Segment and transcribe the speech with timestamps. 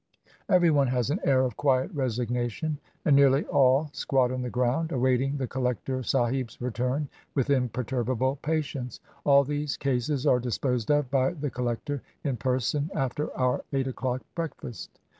[0.49, 4.91] Every one has an air of quiet resignation, and nearly all squat on the ground,
[4.91, 8.99] awaiting the collector sahib's return with imperturbable patience.
[9.25, 14.23] All these cases are disposed of by the collector in person after our eight o'clock
[14.33, 14.97] breakfast.